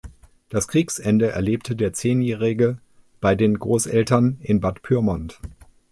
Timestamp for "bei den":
3.19-3.59